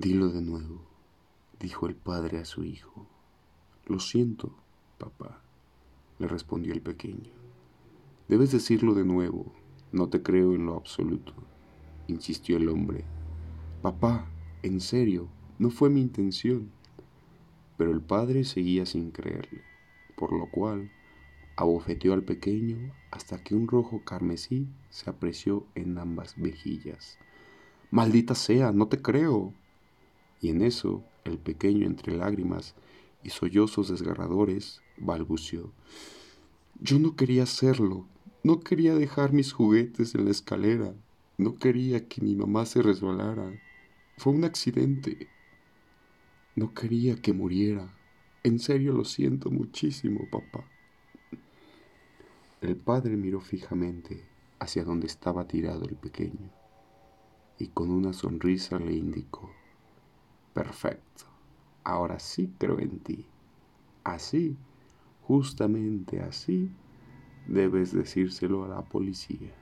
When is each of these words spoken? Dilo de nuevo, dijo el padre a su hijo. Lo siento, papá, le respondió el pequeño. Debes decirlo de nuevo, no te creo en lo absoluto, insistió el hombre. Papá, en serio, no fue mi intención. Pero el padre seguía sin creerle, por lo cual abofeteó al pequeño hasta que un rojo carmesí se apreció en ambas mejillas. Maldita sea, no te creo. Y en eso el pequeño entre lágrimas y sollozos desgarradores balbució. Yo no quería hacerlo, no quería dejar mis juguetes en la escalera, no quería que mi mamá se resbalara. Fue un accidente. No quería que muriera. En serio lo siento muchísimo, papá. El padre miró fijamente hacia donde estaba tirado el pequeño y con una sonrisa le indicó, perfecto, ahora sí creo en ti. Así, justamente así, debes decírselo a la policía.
Dilo 0.00 0.28
de 0.28 0.42
nuevo, 0.42 0.80
dijo 1.58 1.88
el 1.88 1.96
padre 1.96 2.38
a 2.38 2.44
su 2.44 2.62
hijo. 2.62 3.08
Lo 3.84 3.98
siento, 3.98 4.54
papá, 4.96 5.42
le 6.20 6.28
respondió 6.28 6.72
el 6.72 6.80
pequeño. 6.80 7.32
Debes 8.28 8.52
decirlo 8.52 8.94
de 8.94 9.04
nuevo, 9.04 9.52
no 9.90 10.08
te 10.08 10.22
creo 10.22 10.54
en 10.54 10.66
lo 10.66 10.76
absoluto, 10.76 11.34
insistió 12.06 12.58
el 12.58 12.68
hombre. 12.68 13.06
Papá, 13.82 14.30
en 14.62 14.80
serio, 14.80 15.26
no 15.58 15.68
fue 15.68 15.90
mi 15.90 16.00
intención. 16.00 16.70
Pero 17.76 17.90
el 17.90 18.00
padre 18.00 18.44
seguía 18.44 18.86
sin 18.86 19.10
creerle, 19.10 19.62
por 20.16 20.32
lo 20.32 20.48
cual 20.48 20.92
abofeteó 21.56 22.12
al 22.12 22.22
pequeño 22.22 22.92
hasta 23.10 23.42
que 23.42 23.56
un 23.56 23.66
rojo 23.66 24.02
carmesí 24.04 24.68
se 24.90 25.10
apreció 25.10 25.66
en 25.74 25.98
ambas 25.98 26.38
mejillas. 26.38 27.18
Maldita 27.90 28.36
sea, 28.36 28.70
no 28.70 28.86
te 28.86 29.02
creo. 29.02 29.54
Y 30.40 30.50
en 30.50 30.62
eso 30.62 31.04
el 31.24 31.38
pequeño 31.38 31.86
entre 31.86 32.16
lágrimas 32.16 32.74
y 33.22 33.30
sollozos 33.30 33.88
desgarradores 33.88 34.80
balbució. 34.96 35.72
Yo 36.80 36.98
no 36.98 37.16
quería 37.16 37.42
hacerlo, 37.42 38.06
no 38.44 38.60
quería 38.60 38.94
dejar 38.94 39.32
mis 39.32 39.52
juguetes 39.52 40.14
en 40.14 40.24
la 40.24 40.30
escalera, 40.30 40.94
no 41.36 41.56
quería 41.56 42.08
que 42.08 42.20
mi 42.20 42.34
mamá 42.34 42.66
se 42.66 42.82
resbalara. 42.82 43.60
Fue 44.16 44.32
un 44.32 44.44
accidente. 44.44 45.28
No 46.56 46.74
quería 46.74 47.16
que 47.16 47.32
muriera. 47.32 47.94
En 48.42 48.58
serio 48.58 48.92
lo 48.92 49.04
siento 49.04 49.50
muchísimo, 49.50 50.28
papá. 50.30 50.64
El 52.60 52.76
padre 52.76 53.16
miró 53.16 53.40
fijamente 53.40 54.24
hacia 54.58 54.82
donde 54.82 55.06
estaba 55.06 55.46
tirado 55.46 55.84
el 55.84 55.94
pequeño 55.94 56.50
y 57.58 57.68
con 57.68 57.90
una 57.90 58.12
sonrisa 58.12 58.78
le 58.78 58.92
indicó, 58.92 59.50
perfecto, 60.58 61.24
ahora 61.84 62.18
sí 62.18 62.52
creo 62.58 62.80
en 62.80 62.98
ti. 62.98 63.24
Así, 64.02 64.56
justamente 65.22 66.20
así, 66.20 66.68
debes 67.46 67.92
decírselo 67.92 68.64
a 68.64 68.68
la 68.68 68.82
policía. 68.82 69.54